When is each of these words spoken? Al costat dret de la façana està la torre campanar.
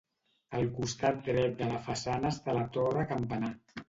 Al 0.59 0.63
costat 0.77 1.19
dret 1.27 1.53
de 1.59 1.67
la 1.71 1.81
façana 1.89 2.31
està 2.37 2.57
la 2.59 2.65
torre 2.79 3.05
campanar. 3.13 3.53